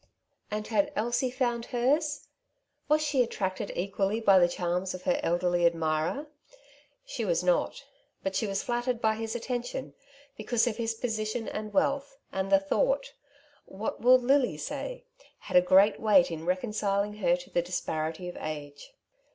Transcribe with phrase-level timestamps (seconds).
[0.49, 2.27] And had Elsie found hers?
[2.89, 6.25] Was she attracted equally by the charms of her elderly admirer?
[7.05, 7.83] She was notj
[8.23, 9.93] but she was flattered by his attention,
[10.35, 13.13] because of his position and wealth; and the thought,''
[13.65, 15.05] What will Lily say?
[15.19, 18.95] ^^ had a great weight in reconciling her to the disparity of age.